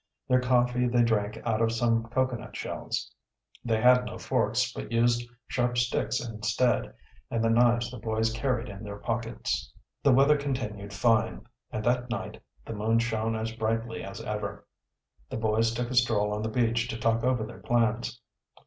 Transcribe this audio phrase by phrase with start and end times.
[0.27, 3.13] Their coffee they drank out of some cocoanut shells.
[3.63, 6.91] They had no forks, but used sharp sticks instead,
[7.29, 9.71] and the knives the boys carried in their pockets.
[10.01, 14.65] The weather continued fine and that night the moon shone as brightly as ever.
[15.29, 18.19] The boys took a stroll on the beach to talk over their plans.